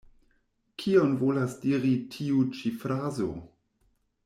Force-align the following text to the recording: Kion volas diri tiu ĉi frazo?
Kion 0.83 1.13
volas 1.23 1.53
diri 1.67 1.93
tiu 2.17 2.41
ĉi 2.61 2.73
frazo? 2.85 3.31